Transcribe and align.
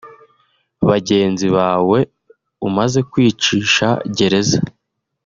Bagenzi 0.89 1.47
bawe 1.55 1.99
umaze 2.67 2.99
kwicisha 3.11 3.87
gereza 4.17 4.59